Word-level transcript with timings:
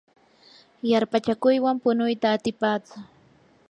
yarpachakuywan 0.89 1.75
punuyta 1.83 2.27
atipatsu. 2.35 2.97